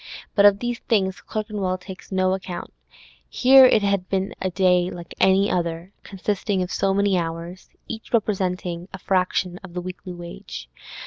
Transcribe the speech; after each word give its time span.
But 0.33 0.45
of 0.47 0.57
these 0.57 0.79
things 0.79 1.21
Clerkenwell 1.21 1.77
takes 1.77 2.11
no 2.11 2.35
count; 2.39 2.73
here 3.29 3.67
it 3.67 3.83
had 3.83 4.09
been 4.09 4.33
a 4.41 4.49
day 4.49 4.89
like 4.89 5.13
any 5.19 5.51
other, 5.51 5.93
consisting 6.01 6.63
of 6.63 6.71
so 6.71 6.91
many 6.91 7.19
hours, 7.19 7.69
each 7.87 8.11
representing 8.11 8.87
a 8.93 8.97
fraction 8.97 9.59
of 9.63 9.75
the 9.75 9.81
weekly 9.81 10.11
wage. 10.15 10.69